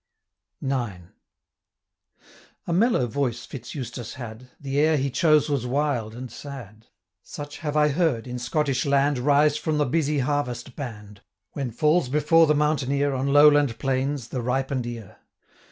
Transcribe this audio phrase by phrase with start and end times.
[0.65, 1.11] IX.
[2.65, 6.87] A mellow voice Fitz Eustace had, 130 The air he chose was wild and sad;
[7.21, 12.09] Such have I heard, in Scottish land, Rise from the busy harvest band, When falls
[12.09, 15.17] before the mountaineer, On Lowland plains, the ripen'd ear.